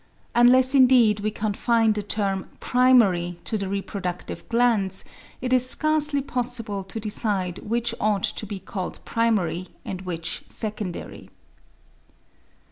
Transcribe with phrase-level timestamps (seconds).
[0.33, 5.05] Unless indeed we confine the term "primary" to the reproductive glands,
[5.43, 11.29] it is scarcely possible to decide which ought to be called primary and which secondary.